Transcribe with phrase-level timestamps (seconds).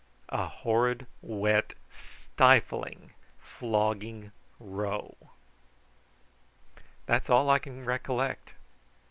[0.29, 5.15] A horrid wet, stifling, flogging row.
[7.05, 8.55] That's all I can recollect.